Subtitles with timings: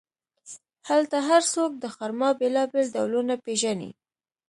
[0.89, 3.91] هلته هر څوک د خرما بیلابیل ډولونه پېژني.